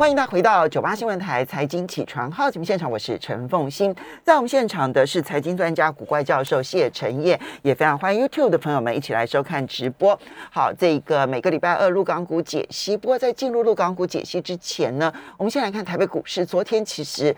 [0.00, 3.94] 欢迎大家回到九八新闻台财经起床号节目现场，我是陈凤欣。
[4.24, 10.18] 在我们现场的是财经专家古怪教授谢晨燕，也非常欢迎 YouTube 的朋友们一起来收看直播。
[10.50, 12.96] 好，这个每个礼拜二陆港股解析。
[12.96, 17.36] 不过在进入陆港股解析之前呢，我们先来看台北股市，昨天其实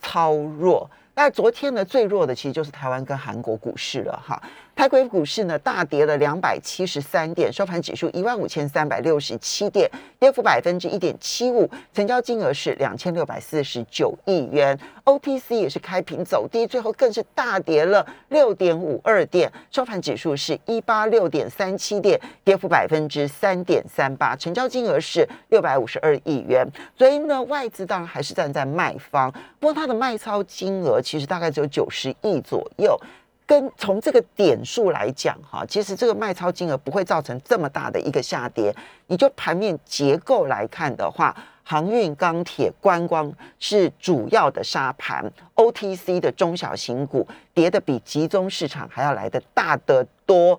[0.00, 0.88] 超弱。
[1.16, 4.40] 那昨天呢，最弱的其实就是台湾跟韩国股市了哈。
[4.74, 9.88] 台北股市呢大跌了两百七十三点，收盘指数一万五千三百六十七点，
[10.18, 14.78] 跌幅百分之一点七五，成交金额是两千六百四十九亿元。
[15.04, 26.66] OTC 也是开平走低，最后更是大跌了六点五二点，收盘指数是一八六点三七点，跌幅百分之三点三八，成交金额是六百五十二亿元。
[26.98, 32.98] 所以呢，外资当然还是站在卖方，不过它的卖超金额其实大概只有九十亿左右。
[33.46, 38.74] 跟从这个点数来讲，哈，其实这个卖超金额不会造成这么大的一个下跌。
[39.06, 50.58] 你就盘面结构来看的话，航运、钢铁、观光是主要的沙盘，OTC 的中小型股跌的比集中市场还要来的大得多，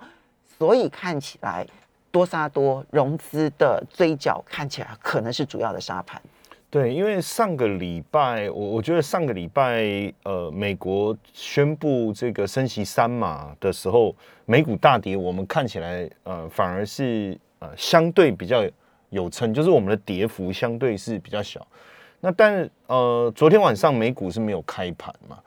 [0.57, 1.65] 所以看起来
[2.11, 6.21] 多杀多，融资的追缴看起来可能是主要的沙盘。
[6.75, 18.61] 对，因为上个礼拜，我我觉得上个礼拜，呃，美国宣布这个升息三码的时候，美股大跌，我们看起来，呃，反而是呃相对比较
[19.09, 21.65] 有撑，就是我们的跌幅相对是比较小。
[22.19, 25.39] 那但呃，昨天晚上美股是没有开盘嘛，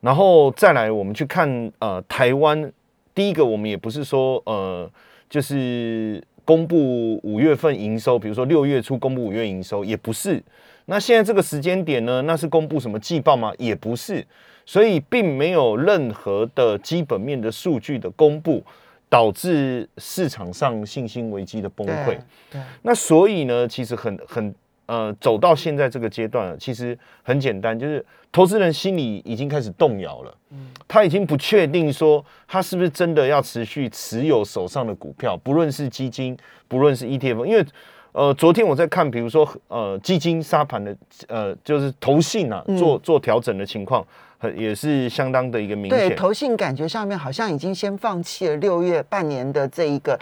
[0.00, 2.72] 然后再来我们去看呃台湾，
[3.14, 4.90] 第一个我们也不是说呃
[5.28, 6.24] 就是。
[6.44, 10.42] 公布五月份营收，比如说六月初公布五月营收，也不是。
[10.86, 13.52] 那现在这个时间点呢，那是公布什么季报吗？
[13.58, 14.26] 也不是。
[14.66, 18.62] 所以并没有任何的基本面的数据的公布，
[19.08, 22.18] 导致市场上信心危机的崩溃。
[22.50, 22.60] 对。
[22.82, 24.54] 那所以呢，其实很很。
[24.86, 30.34] 呃，走到现在这个阶段，其实很简单，就是投资人心里已经开始动摇了。
[30.50, 36.36] 嗯，他已经不确定说他是不是真的要持续持有手上的股票，不论是基金，
[36.68, 37.44] 不论是 ETF。
[37.46, 37.64] 因为
[38.12, 40.96] 呃，昨天我在看，比如说呃，基金沙盘的
[41.28, 44.06] 呃，就是投信啊，做做调整的情况，
[44.54, 46.08] 也是相当的一个明显。
[46.10, 50.18] 对，投信感觉上面好像已经先放弃了六月半年的这一个。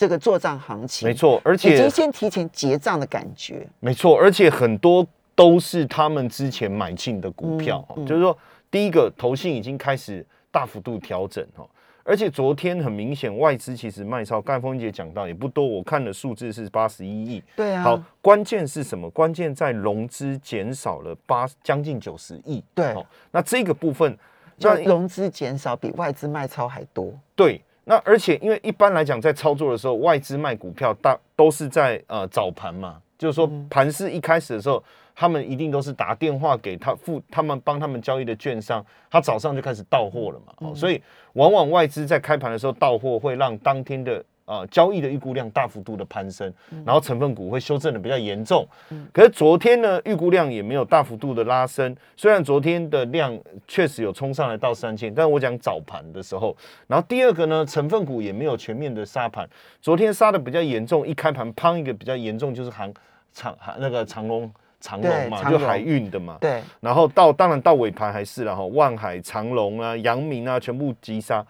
[0.00, 8.34] 这个做账行情没错，而且已经先提前结账的感觉，没错，而且很多都是他们之前买进的股票，就是说，
[8.70, 11.68] 第一个投信已经开始大幅度调整哈，
[12.02, 19.10] 而且昨天很明显外资其实卖超，盖峰姐讲到也不多，我看的数字是八十一亿，对啊，好，关键是什么？
[19.10, 22.94] 关键在融资减少了八将近九十亿，对，
[23.30, 24.16] 那这个部分，
[24.60, 27.62] 那融资减少比外资卖超还多，对。
[27.90, 34.80] 那而且，因为一般来讲，在操作的时候，外资卖股票大都是在呃早盘嘛，就是说盘市一开始的时候，
[35.12, 41.02] 他们一定都是打电话给他付他们帮他们交易的券商，他早上就开始到货了嘛，所以
[41.32, 44.24] 往往外资在开盘的时候到货，会让当天的。
[44.50, 46.52] 啊，交易的预估量大幅度的攀升，
[46.84, 48.66] 然后成分股会修正的比较严重。
[49.12, 51.96] 可是昨天呢，预估量也没有大幅度的拉升。
[52.16, 53.38] 虽然昨天的量
[53.68, 56.56] 确实有冲上来到三千，但是我讲早盘的时候，
[56.88, 59.48] 然后第二个呢，成分股也没有全面的杀盘。
[59.80, 62.92] 昨天杀的比较严重，一开盘砰一个比较严重，就是航
[63.32, 64.50] 长那个长龙
[64.80, 66.36] 长龙嘛，就海运的嘛。
[66.40, 66.60] 对。
[66.80, 71.46] 然后到当然到尾盘还是然后万海长龙啊、阳明啊，全部急杀。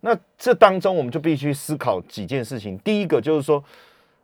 [0.00, 2.78] 那这当中，我们就必须思考几件事情。
[2.78, 3.62] 第一个就是说，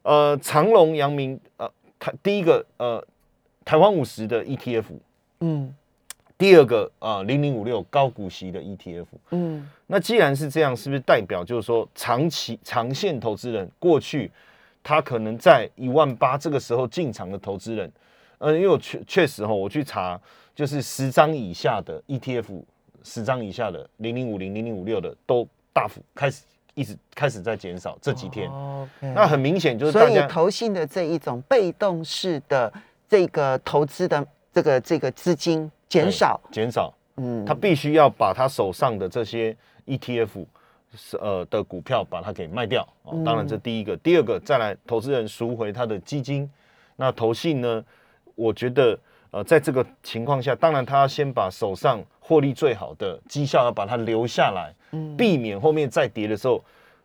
[0.02, 1.68] 呃，长隆、阳明，呃，
[1.98, 3.04] 台第一个，呃，
[3.64, 4.84] 台湾五十的 ETF，
[5.40, 5.74] 嗯，
[6.38, 14.30] 第二个，呃，零零五六高股息的 ETF，嗯，那既然是这样，是不是代表就是说，长期长线投资人过去
[14.82, 17.90] 他可能在一万八这个时候进场的投资人，
[18.38, 20.20] 呃，因为我确确实哈，我去查，
[20.54, 22.62] 就是十张以下的 ETF，
[23.02, 25.44] 十张以下的零零五零、零零五六的都。
[25.74, 28.50] 大幅开始一直开始在减少，这几天，
[29.00, 32.72] 那很明显就是，所以投信的这一种被动式的
[33.06, 39.54] 这个投资的这个这个资金减少，减少，嗯，他必须要把他手上的这些
[39.86, 40.46] ETF
[40.96, 42.88] 是呃的股票把它给卖掉，
[43.24, 46.48] 当然这第一个，第二个再来投资人赎回他的基金，
[46.96, 47.84] 那投信呢，
[48.36, 48.98] 我觉得。
[49.34, 56.62] 呃，在这个情况下，当然他要先把手上获利最好的绩效要把它留下来，嗯，避免后面再跌的时候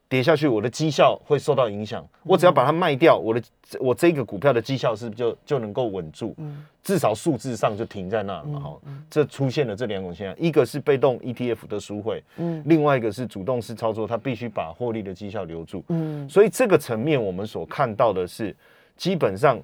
[0.07, 2.07] 跌下去，我的绩效会受到影响。
[2.21, 3.41] 我只要把它卖掉，我的
[3.79, 8.77] 我这个股票的绩效是不是就就能够稳住，嗯，至少数字上就停在那了哈。
[9.09, 18.55] 这出现了这两种现象，一个是被动 ETF 的赎回，嗯，另外一个是主动式操作，它必须把获利的绩效留住，嗯，所以这个层面我们所看到的是
[18.95, 19.59] 基本上。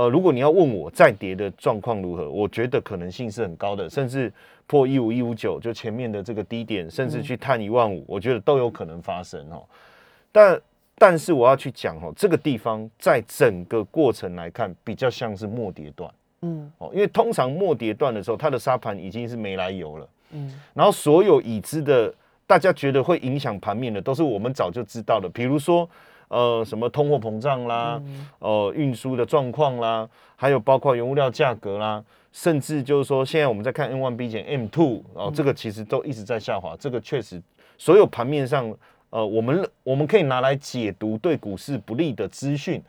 [0.00, 4.32] 呃，如果你要问我再跌的状况如何，我觉得可能性是很高的，甚至
[4.66, 9.62] 破一五一五九就前面的这个低点，甚至去探一万五，我觉得都有可能发生哦。
[10.32, 10.58] 但
[10.96, 16.10] 但是我要去讲哦，这个地方在整个过程来看，比较像是末跌段，
[16.40, 22.10] 嗯，哦，因为通常末跌段的时候，它的沙盘已经是没来由了，嗯，然后所有已知的
[22.46, 25.86] 大家觉得会影响盘面的，都是我们早就知道的，比如说。
[26.30, 28.00] 呃，什么通货膨胀啦，
[28.38, 36.76] 呃，运输的状况啦，还有包括原物料价格啦，甚至就是说，现在我们在看 N one B 减 M two，哦，这个其实都一直在下滑。
[36.78, 37.42] 这个确实，
[37.76, 38.72] 所有盘面上，
[39.10, 42.80] 呃，我们我们可以拿来解读对股市不利的资讯，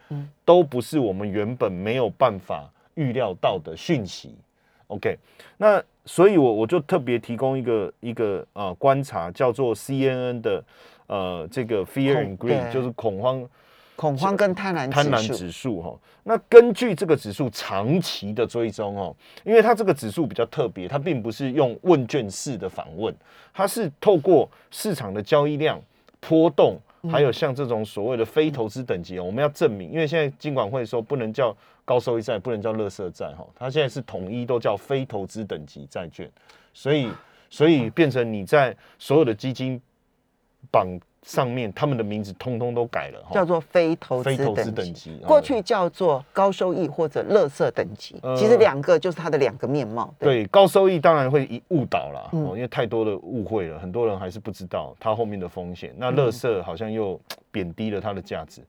[0.46, 4.36] 都不是我们原本没有办法预料到的讯息。
[4.86, 5.18] OK，
[5.58, 10.64] 那所以，我我就特别提供一个一个呃观察，叫做 CNN 的。
[11.12, 13.46] 呃，这个 fear and greed 就是恐慌、
[13.98, 15.94] 恐慌跟贪婪贪婪指数哈。
[16.24, 19.14] 那根据这个指数长期的追踪哦，
[19.44, 23.14] 因为它这个指数比较特别，它并不是用问卷式的访问，
[23.54, 25.78] 它是透过市场的交易量
[26.22, 26.80] 波动，
[27.12, 31.54] 还有像这种所谓的非投资等级哦，我们要证明，因为现在金管会说不能叫
[31.84, 36.32] 高收益债，不能叫垃圾债哈，它现在是统一都叫非投资等级债券，
[36.74, 37.12] 所以
[37.50, 39.82] 所以变成你在所有的基金。
[40.70, 40.88] 榜
[41.24, 45.18] 上面他们的名字通通都改了， 叫做非投资等级。
[45.26, 50.14] 过去叫做高收益或者乐色等级，其实两个就是它的两个面貌。
[50.20, 55.94] 对，高收益当然会误导了，哦，因为太多的误会了，很多人还是不知道它后面的风险。
[55.98, 57.20] 那乐色好像又
[57.52, 58.62] 贬低了它的价值，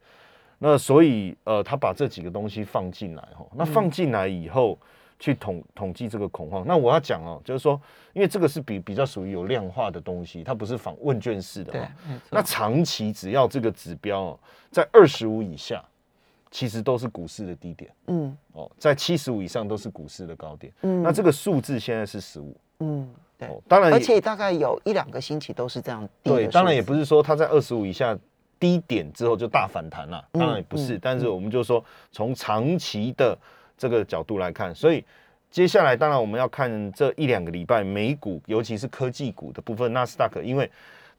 [0.58, 4.78] 那所以呃，他把这几个东西放进来哈，那放进来以后。
[5.22, 7.80] 去统统计这个恐慌，那我要讲哦，就是说，
[8.12, 11.88] 因为这个是比比较属于有量化的东西，它不是访问卷式的。
[12.28, 14.36] 那长期只要这个指标
[14.72, 15.80] 在二十五以下，
[16.50, 17.88] 其实都是股市的低点。
[18.08, 18.36] 嗯。
[18.54, 20.72] 哦，在七十五以上都是股市的高点。
[20.82, 21.04] 嗯。
[21.04, 22.56] 那这个数字现在是十五。
[22.80, 23.08] 嗯。
[23.38, 23.48] 对。
[23.68, 26.08] 当然，而且大概有一两个星期都是这样。
[26.24, 28.18] 对，当然也不是说它在二十五以下
[28.58, 30.98] 低点之后就大反弹了，当然也不是。
[30.98, 33.38] 但是我们就说从长期的。
[33.76, 35.04] 这个角度来看，所以
[35.50, 40.70] 接下来当然我们要看这一两个礼拜美股，尤其是科技股的部分，纳斯达克，因为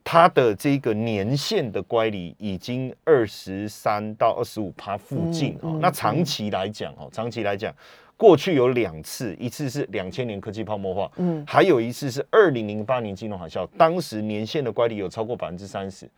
[0.04, 5.78] 它的这个年限的乖离已经二十三到二十五趴附近哦。
[5.82, 7.72] 那长期来讲哦，长期来讲，
[8.18, 16.10] 过去有两次，一次是两千年科技泡沫化，嗯，还有一次是二零零八年金融海啸，当时年限的乖离有超过百分之三十。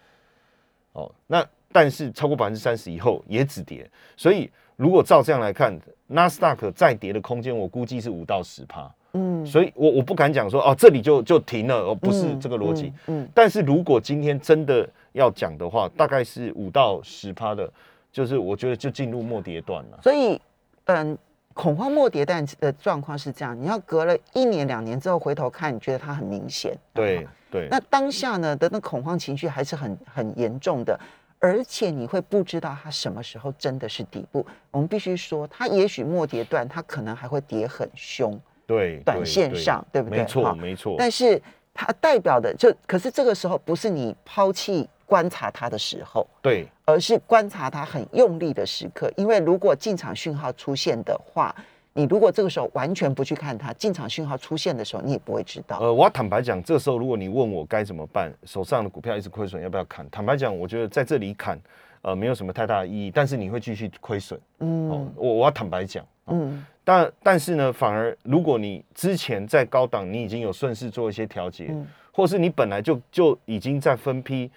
[0.93, 4.49] 哦，那但是超过百分之三十以后也止跌，所以。
[4.75, 8.91] 如果照这样来看，纳斯达克再跌的空间，我估计是五到十趴。
[9.13, 12.91] 嗯，所以我我不敢讲说哦，这里就就停了，而不是这个逻辑。
[13.07, 17.71] 嗯，但是如果今天真的要讲的话，大概是五到十趴的，
[18.11, 19.99] 就是我觉得就进入末跌段了。
[20.03, 20.39] 所以，
[20.85, 21.17] 嗯，
[21.53, 26.77] 恐慌末跌段的状况是这样，你要隔了一年两年之后回头看，你觉得它很明显。
[26.93, 27.69] 对对。
[27.71, 30.99] 那当下呢的那恐慌情绪还是很很严重的。
[31.45, 34.43] 而且你会不知道它什么时候真的是底部。
[34.71, 38.39] 我们必须说，它也许末跌段，它可能还会跌很凶。
[38.65, 40.17] 对，短线上，对不对？
[40.17, 40.95] 没错，没错。
[40.97, 41.39] 但是
[41.71, 49.11] 它代表的就，可是这个时候不是你抛弃观察它的时候，对，而是观察它很用力的时刻。
[49.15, 51.55] 因为如果进场讯号出现的话。
[51.97, 55.79] 你如果这个时候完全不去看它进场讯号出现的时候，你也不会知道。
[55.79, 60.05] 呃，我要坦白讲，这时候如果你问我该怎么办，手上的股票一直亏损，要不要砍？
[60.09, 61.57] 坦白讲，我觉得在这里砍，
[62.01, 63.09] 呃，没有什么太大的意义。
[63.09, 64.37] 但是你会继续亏损。
[64.59, 71.73] 嗯，我我要坦白讲，嗯，但但是呢，反而如果你之前在高档，你已经有顺势做一些调节，
[72.11, 74.51] 或是你本来就就已经在分批，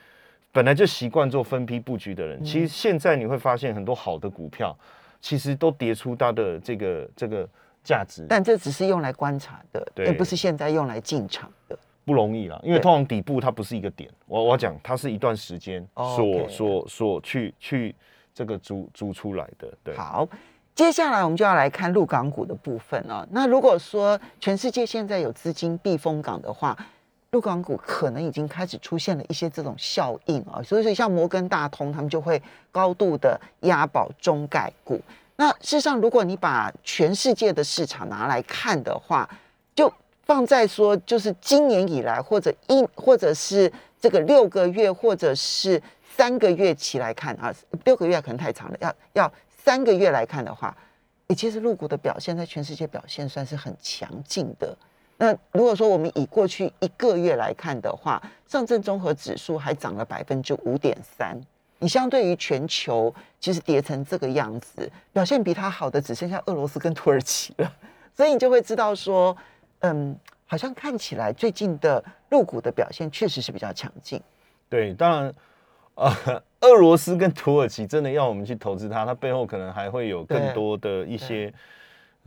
[0.50, 4.76] 本来就习惯做分批布局的人，其实现在你会发现很多好的股票。
[5.20, 7.48] 其实都跌出它的这个这个
[7.82, 12.60] 价值，但这只是用来观察的，而不是现在用来进场的，不容易啦。
[12.62, 17.94] 因为通常底部它不是一个点，我我讲它是一段时间所所所去去
[18.34, 19.72] 这个租租出来的。
[19.82, 20.28] 对，好，
[20.74, 23.26] 接下来我们就要来看陆港股的部分了。
[23.30, 26.76] 那如果说全世界现在有资金避风港的话，
[27.32, 32.42] 陆港股可能已经开始出现了一些这种效应啊，所以说像摩根大通他们就会
[32.72, 34.98] 高度的押宝中概股。
[35.36, 39.28] 那事实上，如果你把全世界的市场拿来看的话，
[39.74, 39.92] 就
[40.24, 43.70] 放在说就是今年以来，或者一或者是
[44.00, 45.80] 这个六个月，或者是
[46.16, 47.54] 三个月期来看啊，
[47.84, 49.32] 六个月可能太长了，要要
[49.64, 50.74] 三个月来看的话，
[51.26, 54.74] 诶，其实陆股的表现在全世界表现算是很强劲的。
[55.20, 61.36] 那如果说我们以过去一个月来看的话，上证综合指数还涨了百分之五点三，
[61.80, 67.72] 你相对于全球，其实跌成这个样子，表现比它好的只剩下俄罗斯跟土耳其了，
[68.14, 69.36] 所以你就会知道说，
[69.80, 74.22] 嗯，好像看起来最近的入股的表现确实是比较强劲。
[74.68, 75.34] 对，当然，
[75.96, 81.52] 呃，俄罗斯跟土耳其真的要我们去投资它，它背后可能还会有更多的一些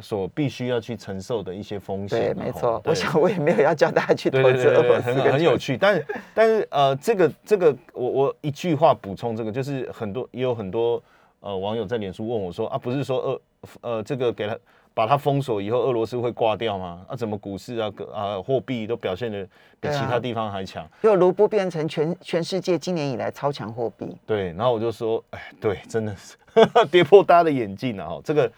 [0.02, 2.34] 所必须要去承受的一些风险。
[2.34, 2.82] 对，没错。
[2.86, 5.78] 我想我也没有要教大家去投资俄罗斯，很很有趣。
[5.78, 11.02] 但是，但是，呃，这个这个，我我一句话补充这个，就是很多也有很多
[11.40, 13.42] 呃网友在脸书问我说啊，不是说俄
[13.82, 14.58] 呃这个给他。
[14.94, 17.06] 把它封锁以后，俄罗斯会挂掉吗？
[17.08, 19.42] 啊，怎么股市啊、啊货币都表现的
[19.80, 20.86] 比其他地方还强？
[21.02, 24.06] 就卢布变成全全世界今年以来超强货币。
[24.26, 26.36] 对，然后我就说，哎，对，真的是
[26.92, 28.20] 跌破大家的眼镜了哈。
[28.22, 28.52] 这个，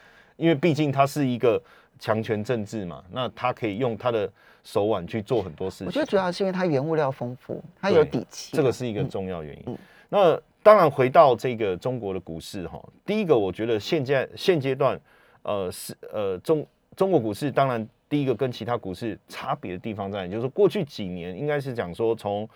[0.43, 1.61] 因为毕竟它是一个
[1.97, 4.29] 强权政治嘛，那他可以用他的
[4.63, 5.87] 手腕去做很多事情。
[5.87, 9.77] 我觉得主要是因为它原物料丰富，它有底气，这个是一个重要原因。
[10.09, 14.99] 那当然回到这个中国的股市哈，第一个我觉得现在现阶段。
[15.45, 22.47] 呃，是呃中中国股市当然第一个跟其他股市差别的地方在，就是过去几年应该是讲说从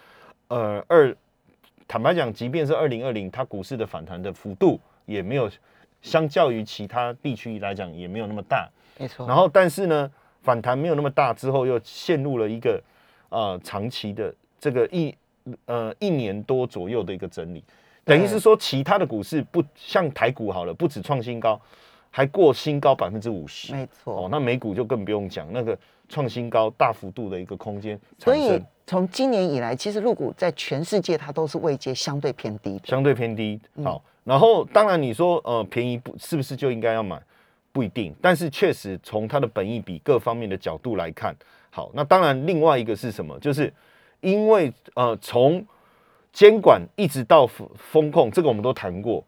[0.48, 1.14] 呃二，
[1.86, 5.52] 坦白讲，即便是二零二零，它股市的反弹的幅度也没有
[6.02, 9.28] 相较于其他地区来讲也没有那么大，没错。
[9.28, 10.12] 然后但是呢，
[10.42, 12.82] 反弹没有那么大之后，又陷入了一个
[13.30, 15.16] 呃长期的这个一
[15.66, 17.64] 呃一年多左右的一个整理，
[18.06, 21.60] 等于是说其他的股市不像台股好了，不止创新高。
[22.10, 24.30] 还过新高百分之五十，没错哦。
[24.32, 25.78] 那美股就更不用讲，那个
[26.10, 28.00] 创新高大幅度的一个空间。
[28.18, 33.60] 所以从今年以来，其实入股在全世界它都是位阶相对偏低的，相对偏低。
[33.84, 37.18] 好，然后当然你说呃便宜不是不是就应该要买？
[37.72, 41.36] 不一定，但是确实从它的本意比各方面的角度来看，
[41.70, 41.90] 好。
[41.94, 43.40] 那当然另外一个是什么？
[43.40, 43.72] 就是
[44.20, 45.66] 因为呃从
[46.34, 49.24] 监管一直到风控，这个我们都谈过。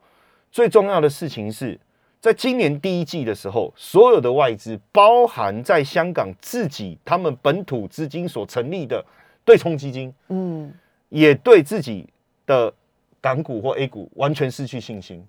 [0.51, 1.79] 最重要的事情是。
[2.21, 9.01] 在今年第一季的时候，所有的外资，包含在香港自己他们本土资金所成立的
[9.45, 10.69] 对冲基金，嗯，
[11.07, 12.05] 也对自己
[12.45, 12.73] 的
[13.21, 15.25] 港股或 A 股完全失去信心。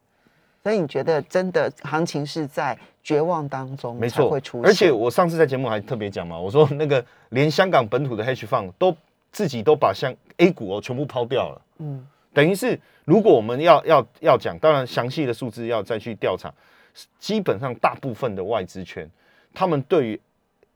[0.62, 4.70] 所以你觉得真的行情是在绝望当中没错会出现？
[4.70, 8.94] 而且我上次在节目还特别讲嘛，我说那个连香港本土的 H fund 都
[9.32, 16.52] 自己都把像 A 股哦全部抛掉了，嗯，等于是如果我们要要要讲，当然详细的数字要再去调查。
[17.18, 19.08] 基本上，大部分的外资圈，
[19.54, 20.20] 他们对于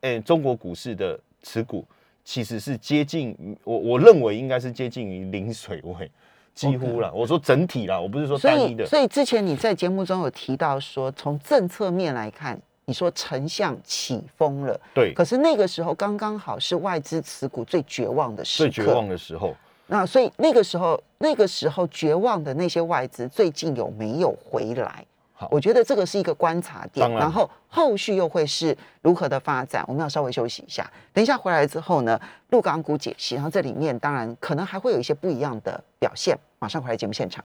[0.00, 1.84] 诶中国股市的持股，
[2.24, 6.10] 其实是接近我我认为应该是接近于零水位，
[6.54, 7.12] 几乎了。
[7.12, 8.86] 我说整体啦，我不是说单一的。
[8.86, 15.12] 所以之前你在节目中有提到说，从政策面来看，你说丞相起风了，对。
[15.12, 19.54] 可是那个时候刚刚好是外资持股最绝望的时刻，最绝望的时候。
[19.86, 25.04] 那所以那个时候，那个时候绝望的那些外资，最近有没有回来？
[25.50, 29.84] 我觉得这个是一个观察点，然后后续又会是如何的发展？
[29.88, 32.20] 我们要稍微休息一下，等一下回来之后呢，
[32.50, 36.38] 陆港股解析，然后这里面当然可能还会有一些不一样的表现。
[36.58, 37.44] 马上回来节目现场，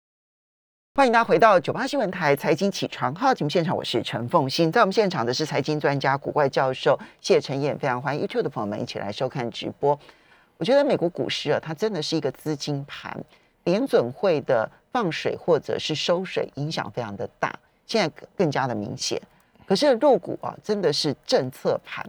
[0.95, 9.97] 欢迎大家回到九八新闻台财经起床号节目现场，我是陈凤欣，在我们现场的是财经专家古怪教授谢晨燕，非常欢迎 YouTube 的朋友们一起来收看直播。
[10.57, 13.15] 我觉得美国股市啊，它真的是一个资金盘，
[13.65, 17.53] 联准会的放水或者是收水影响非常的大。
[17.85, 19.21] 现在更加的明显，
[19.65, 22.07] 可是入股啊，真的是政策盘，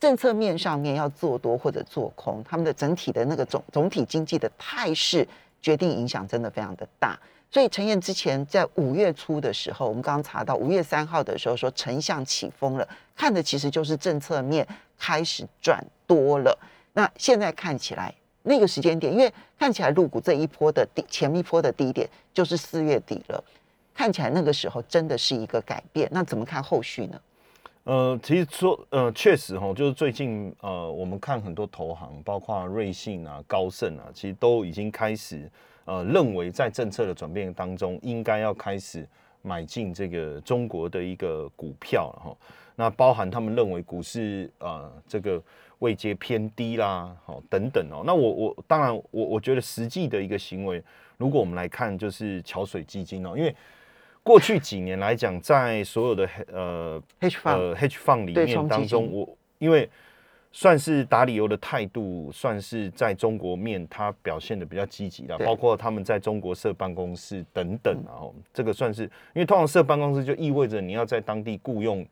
[0.00, 5.26] 政策面上面要做多或者做空，他们的整体的那个总总体经济的态势
[5.60, 7.18] 决定影响真的非常的大。
[7.50, 14.66] 所以陈燕之前在五月初的时候，我们刚刚查到五月三号的时候说丞相起风了，看的其实就是政策面
[14.98, 16.58] 开始转多了。
[16.94, 23.44] 那现在看起来那个时间点，因为看起来入股这一波的低前一波的低点就是四月底了。
[23.94, 27.20] 看起来那个时候真的是一个改变，那怎么看后续呢？
[27.84, 35.50] 呃，其实说，呃，确实哈，就是最近呃，我们看很多投行，包括瑞信啊、高盛啊，其实都已经开始
[35.84, 39.04] 呃，认为在政策的转变当中，应该要开始
[39.42, 42.36] 买进这个中国的一个股票了哈。
[42.76, 45.42] 那包含他们认为股市啊，这个
[45.80, 48.04] 位阶偏低啦，好等等哦。
[48.06, 50.80] 那我我当然我我觉得实际的一个行为，
[51.18, 53.52] 如果我们来看，就是桥水基金哦，因为
[54.24, 59.88] 过去几年来讲，在所有的呃 H 呃 H fund 里面当中，我因为
[60.52, 72.06] 算是打理由的态度，算是在中国面它表现的比较积极的，包括他们在中国设办公室等等，然后这个算是因为通常设办公室就意味着你要在当地雇佣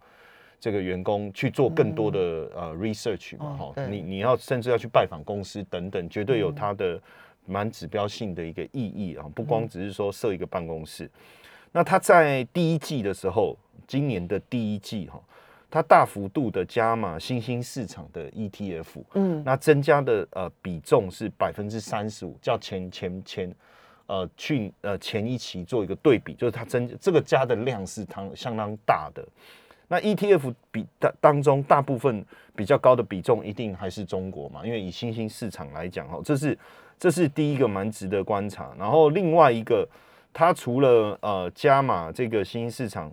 [0.59, 2.19] 这个员工去做更多的
[2.57, 7.01] 呃 research 嘛，哈，你你要甚至要去拜访公司等等，绝对有它的
[7.47, 11.09] 蛮指标性的一个意义啊，不光只是说设一个办公室。
[11.73, 15.21] 那它在第一季的时候，今年的第一季哈，
[15.71, 23.55] 它大幅度的加码新兴市场的 ETF，嗯，那增加的呃比重是百分之三十五，较前前前
[24.07, 29.25] 呃去呃前一期做一个对比，就是它增这个加的量是当相当大的。
[29.87, 32.25] 那 ETF 比当当中大部分
[32.55, 34.65] 比较高的比重一定还是中国嘛？
[34.65, 36.57] 因为以新兴市场来讲，哈，这是
[36.97, 38.73] 这是第一个蛮值得观察。
[38.79, 39.89] 然后另外一个，
[40.33, 43.13] 它除了呃加码这个新兴市场，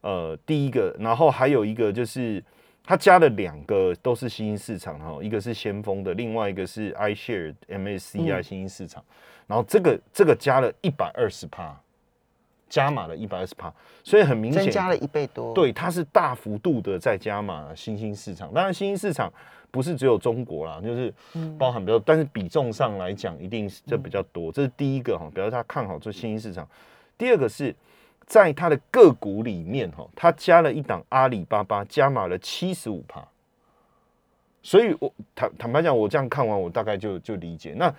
[0.00, 2.42] 呃第一个，然后还有一个就是
[2.84, 9.04] 它加了两个都是新兴市场，哈，一个是先锋的，另外一个是 iShare MSCI 新兴市场，
[9.46, 11.78] 然后这个这个加了一百二十趴。
[12.70, 13.72] 加码了一百二十帕，
[14.04, 15.54] 所以很明显增加了一倍多。
[15.54, 18.52] 对，它是大幅度的在加码新兴市场。
[18.52, 19.32] 当然，新兴市场
[19.70, 21.12] 不是只有中国啦，就是
[21.58, 24.50] 包含比较，但是比重上来讲，一定是这比较多。
[24.52, 26.68] 这是第一个哈，表示他看好这新兴市场。
[27.16, 27.74] 第二个是
[28.26, 33.26] 在他的个股里面哈，他加了一档阿里巴巴，加码了七十五帕。
[34.62, 37.74] 所以我坦坦白讲，我这样看完，我大概就就理解。
[37.76, 37.94] 那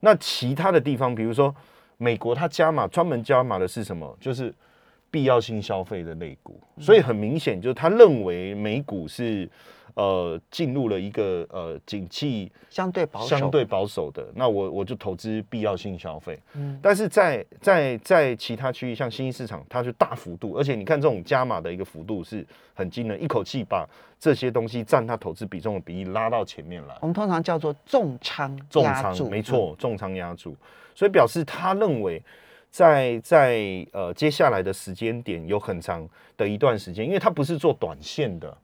[0.00, 1.54] 那其他的地方，比如说。
[1.96, 4.18] 美国他加码，专门加码的是什么？
[4.20, 4.52] 就是
[5.12, 9.48] 必要性消费的类股，所以很明显，就是他认为美股是
[9.94, 16.38] 呃进入了一个呃景气相对保守相对保守的，那我我就投资必要性消费。
[16.54, 26.96] 嗯，但是在在在其他区域，像新兴市场，它是大幅度，而且你看这种加码的一个幅度是很惊人，一口气把这些东西占它投资比重的比例拉到前面来。
[27.00, 30.56] 我们通常叫做重仓重仓，没错，重仓压住。
[30.94, 32.22] 所以表示他认为，
[32.70, 38.56] 在在呃接下来的时间点有很长的一段时间，因为他不是做短线的，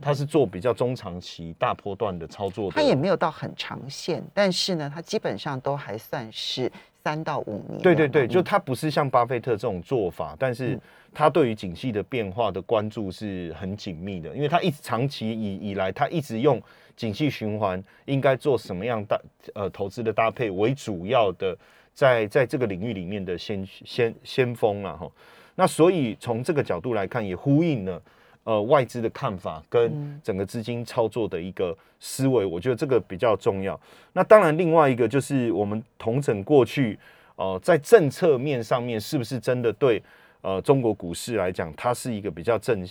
[0.00, 2.70] 他是做比较中长期大波段的操作。
[2.70, 6.70] 他也没有到很长线，但是呢，他基本上都还算是
[7.02, 7.80] 三到五年。
[7.82, 10.78] 对对对，就他不是像巴菲特这种做法，但是
[11.12, 16.62] 他对于景气的变化的关注是很紧密的，因为他一直长期以以来，他一直用。
[16.96, 19.20] 景气循环应该做什么样搭
[19.52, 21.58] 呃投资的搭配为主要的，
[21.92, 25.10] 在在这个领域里面的先先先锋了哈。
[25.56, 28.00] 那所以从这个角度来看，也呼应了
[28.44, 32.46] 呃外资的看法跟整个资金操作的一个思维。
[32.46, 33.78] 我觉得这个比较重要。
[34.12, 36.98] 那当然，另外一个就是我们同整过去
[37.36, 40.00] 呃在政策面上面是不是真的对
[40.42, 42.86] 呃中国股市来讲，它是一个比较正。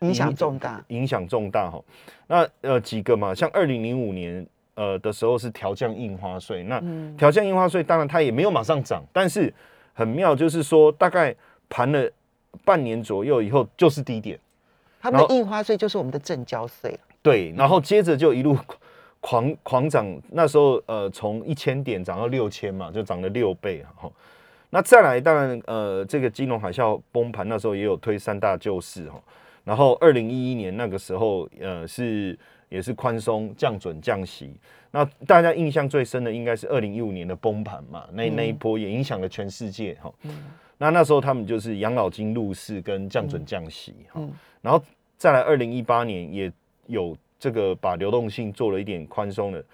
[0.00, 1.82] 影响重大，影响重大哈。
[2.26, 6.78] 那呃几个嘛，像二零零五年呃的时候是调降印花税，那
[7.16, 9.50] 调降印花税当然它也没有马上涨，但是
[9.94, 11.34] 很妙就是说大概
[11.70, 12.12] 盘了
[12.62, 14.38] 半年左右以后就是低点。
[15.10, 18.56] 他们的印花税就是我们的正交税对，然后接着就一路
[19.20, 24.10] 狂狂涨，那时候呃从一千点涨到六千嘛，就涨了六倍哈。
[24.70, 29.20] 那再来当然呃这个金融海啸崩盘那时候也有推三大救市哈。
[29.64, 32.38] 然后，二零一一年那个时候，呃，是
[32.68, 34.54] 也是宽松降准降息。
[34.92, 40.12] 那大家印象最深的应该是二零一五年的崩盘嘛，那那一波也影响了全世界哈。
[40.78, 44.20] 那那时候他们就是养老金入市跟降准降息哈。
[44.60, 44.82] 然后
[45.16, 46.52] 再来二零一八年也
[46.86, 49.64] 有这个把流动性做了一点宽松的。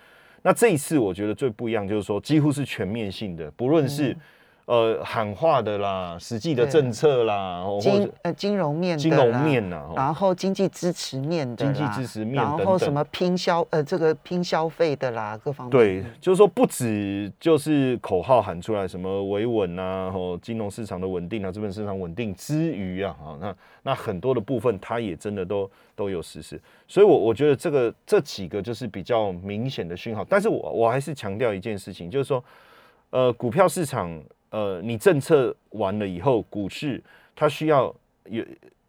[0.42, 4.16] 那这一次我觉得最不一样就是说，几乎是全面性的，不论是。
[4.64, 15.70] 呃，喊话的啦，实际的政策啦，金呃金融面、金融面呐，然后经济支持面的，经济支持面，然后什么拼消呃这个拼消费的啦，各方面。
[15.70, 30.24] 对，就是说不止就是口号喊出来什么维稳啊，然后金融市场的稳定啊，资本市场稳定之余啊，啊那那很多的部分它也真的都都有实施，所以我我觉得这个这几个就是比较明显的讯号。
[30.26, 32.42] 但是我我还是强调一件事情，就是说，
[33.10, 34.22] 呃，股票市场。
[34.52, 37.02] 呃，你政策完了以后，股市
[37.34, 37.92] 它需要
[38.28, 38.44] 有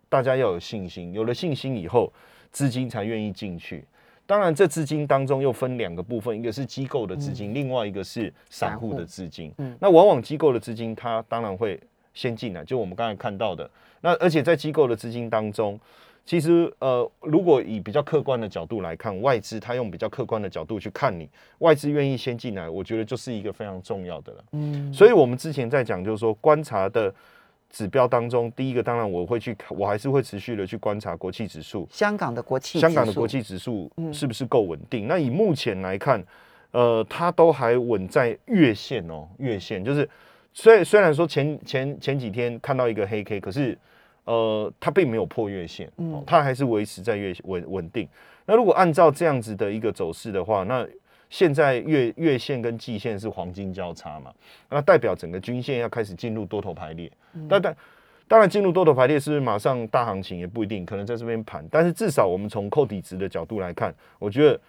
[0.07, 2.11] 大家要有信心，有了信心以后，
[2.51, 3.83] 资金才愿意进去。
[4.25, 9.51] 当然，这资金当中又分两个部分，一个是机构的资金，另外一个是散户的资金。
[9.57, 11.79] 嗯，那往往机构的资金它当然会
[12.13, 13.69] 先进来，就我们刚才看到的。
[14.01, 15.79] 那而且在机构的资金当中。
[16.25, 24.43] 其实，呃，如果以比较客观的角度来看，外资他用比较客观的角度去看你，外资愿意先进来，我觉得就是一个非常重要的了。
[24.53, 27.13] 嗯，所以我们之前在讲，就是说观察的
[27.69, 35.09] 指标当中，第一个当然我会去，我还是会持续的去观察国企指数，香港的国企，香港的国企指数是不是够稳定？
[35.09, 36.23] 那以目前来看，
[36.71, 40.09] 呃，它都还稳在月线哦，月线就是
[40.53, 43.77] 虽虽然说前前前几天看到一个黑 K，可是。
[44.25, 45.91] 呃，它并没有破月线，
[46.25, 48.07] 它还是维持在月稳稳定。
[48.45, 50.87] 那如果按照这样子的一个走势的话，那
[51.29, 54.31] 现在月月线跟季线是黄金交叉嘛，
[54.69, 57.11] 那代表整个均线要开始进入多头排列。
[57.49, 57.75] 但但
[58.27, 61.65] 当然进入多头排列是不是马上大行情也不一定，可能在这边盘。
[61.71, 64.59] 但是至少我们从扣底值的角度来看，我觉得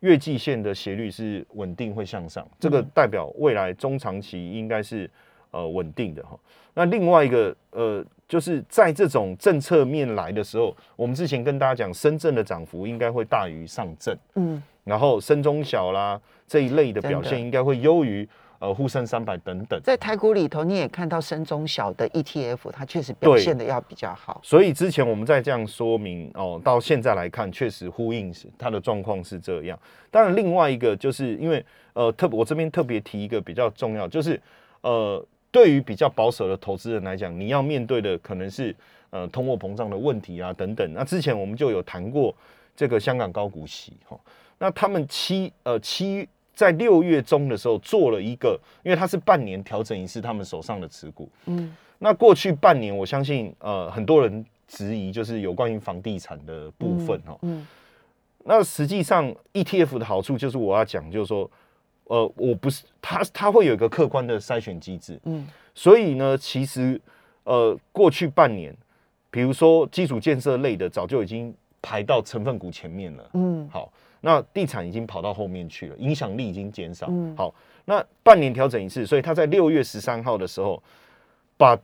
[0.00, 5.10] 月季线的斜率是稳定会向上，这个代表未来中长期应该是
[5.50, 6.38] 呃稳定的哈。
[6.74, 8.04] 那另外一个呃。
[8.30, 18.28] 就是在这种政策面来的时候，我们之前跟大家讲，深圳的涨幅应该会大于上证，嗯，然后深中小啦这一类的表现应该会优于
[18.60, 19.80] 呃沪深三百等等。
[19.82, 24.40] 在台股里头，你也看到深中小的 ETF，它确实表现的要比较好。
[24.44, 29.76] 所以之前我们在这样说明哦，到现在来看，确实呼应是它的状况是这样。
[30.08, 34.40] 当然，另外一个就是因为呃特我这边特别提一个比较重要，就是
[34.82, 35.26] 呃。
[35.52, 38.74] 对于比较保守的投资人来讲，你要面对的可能是
[39.10, 40.92] 呃通货膨胀的问题啊等等。
[40.94, 42.34] 那之前我们就有谈过
[42.76, 44.18] 这个香港高股息哈，
[44.58, 57.66] 那他们七呃七在六月中的时候做了一个，因为它是半年调整一次他们手上的持股，嗯，那过去半年我相信呃很多人质疑就是有关于房地产的部分哈，嗯，
[58.44, 61.50] 那实际上 ETF 的好处就是我要讲就是说。
[62.10, 67.00] 呃，我不是他，他会有一个客观的筛选机制，嗯，所以呢，其实
[67.44, 68.76] 呃，过去半年，
[69.30, 80.82] 比如说基础建设类的，早就已经排到成分股前面了，嗯，好，那地产已经跑到后面去了，影响力已经减少，嗯，好，那半年调整一次，所以他在六月十三号的时候
[81.56, 81.78] 把。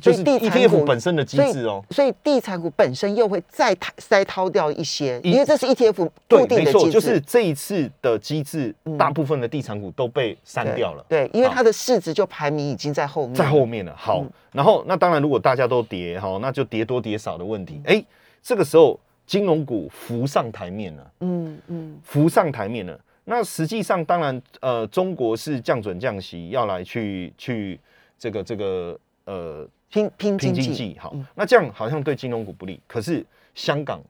[0.00, 6.90] 就是 ETF 本身的机制哦，所以地产股本身又会再筛掏掉一些，因为这是 ETF 固定的机制。
[6.90, 11.04] 就是这一次的机制，大部分的地产股都被删掉了。
[11.08, 13.94] 对，因为它的市值就排名已经在后面，在后面了。
[13.96, 17.80] 好，然后那当然，如果大家都跌哈，那就跌多跌少的问题。
[17.84, 18.04] 哎，
[18.42, 21.10] 这个时候金融股浮上台面了。
[21.20, 22.98] 嗯嗯，浮上台面了。
[23.24, 27.80] 那实际上，当然，呃，中国是降准降息，要来去去
[28.18, 28.98] 这个这个。
[29.26, 32.80] 呃，拼拼经济好，那这样好像对金融股不利。
[32.88, 34.02] 可是香港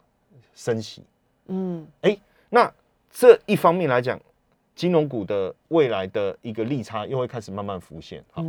[0.54, 1.02] 升息，
[1.48, 2.16] 嗯，哎，
[2.48, 2.72] 那
[3.12, 4.18] 这一方面来讲，
[4.74, 8.24] 金融股的未来的一个利差又会开始慢慢浮现。
[8.32, 8.42] 好，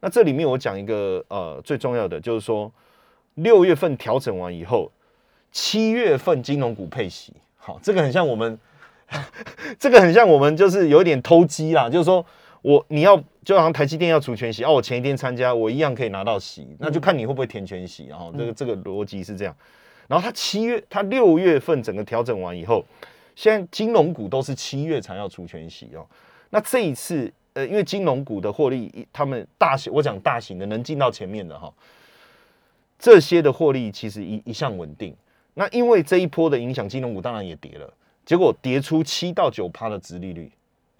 [0.00, 2.70] 那这里面我讲一个呃最重要的，就是说
[3.36, 4.92] 六月份调整完以后，
[5.50, 7.32] 七月份金融股配息。
[7.56, 8.58] 好，这个很像我们，
[9.80, 12.22] 这个很像我们就是有点偷鸡啦，就是说。
[12.62, 19.54] 我你要就好像台积电要除权息哦，我前一天参加，我一样可以拿到息，那就看你会不会填全息，然后这个这个逻辑是这样。
[20.08, 22.84] 然后它七月，它六月份整个调整完以后，
[23.34, 26.06] 现在金融股都是七月才要除权息哦。
[26.50, 31.72] 那这一次，呃，因为金融股的获利，他们大型，我讲大型的能进到前面的哈，
[32.98, 35.14] 这些的获利其实一一向稳定。
[35.54, 37.92] 那因为这一波的影响，金融股当然也跌了，
[38.24, 40.50] 结果跌出七到九趴的值利率。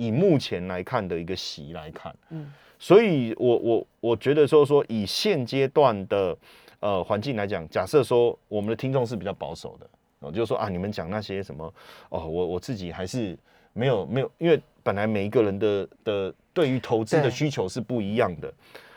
[0.02, 6.36] 以目前来看的一个息来看，嗯，所以我我我觉得说说以现阶段的
[6.80, 9.86] 呃环境来讲，假设说我们的听众是比较保守的，
[10.18, 11.72] 我就说啊，你们讲那些什么
[12.08, 13.38] 哦，我我自己还是
[13.72, 18.52] 没有没有，因为本来每一个人的的对于投资的需求是不一样的。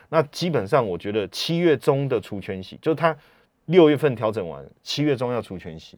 [0.10, 3.15] 那基本上我觉得七月中的除权息，就是他
[3.65, 5.98] 六月份调整完，七月中要除权息。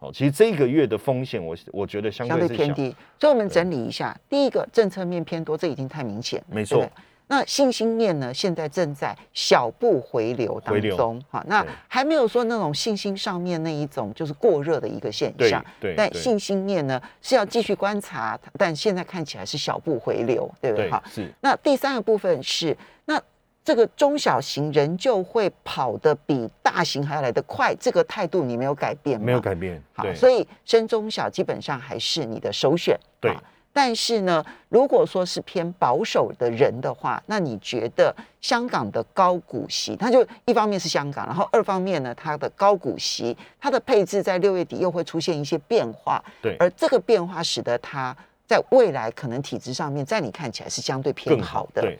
[0.00, 2.94] 哦，其实这个月的风险，我我觉得相对偏低。
[3.18, 6.42] 所以，我们整理一下，第一个政策面偏多，这已经太明显。
[6.48, 6.90] 没错。
[7.28, 8.32] 那信心面呢？
[8.32, 11.22] 现在正在小步回流当中。
[11.30, 15.64] 哈，那还没有说那种信心上面那一种就是过热的一个现象。
[15.78, 15.94] 对。
[15.94, 20.90] 但信心面呢是要继续观察，但现在看起来是小步回流，对不对？
[20.90, 21.30] 哈，是。
[21.42, 23.22] 那第三个部分是那。
[23.62, 29.26] 这个中小型仍旧会跑得比大型还要来得快，这个态度你没有改变吗？
[29.26, 29.80] 没有改变。
[29.92, 32.98] 好，所以深中小基本上还是你的首选。
[33.20, 33.36] 对。
[33.72, 46.20] 但是呢，如果说是偏保守的人的话，那你觉得香港的高股息，它就一方面是香港，然后二方面呢，它的高股息，它的配置在六月底又会出现一些变化。
[46.42, 46.56] 对。
[46.58, 51.82] 而这个变化使得它在未来可能体质上面，在你看起来是相对偏好的。
[51.82, 51.96] 对。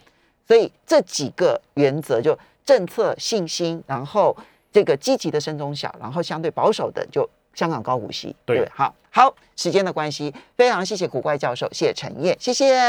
[0.50, 4.36] 所以这几个原则就政策信心，然后
[4.72, 8.34] 这个积极的深中小，然后相对保守的就香港高股息。
[8.44, 12.80] 对，好好，时间的关系，非常谢谢古怪教授，谢谢陈燕，谢谢。